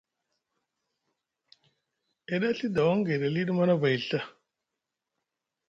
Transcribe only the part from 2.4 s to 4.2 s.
ɗa Ɵii dawaŋ gayɗi aliɗi Manavay nɵa.